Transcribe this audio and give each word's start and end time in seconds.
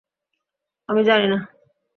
আমি 0.89 1.01
জানি 1.03 1.27
না! 1.27 1.37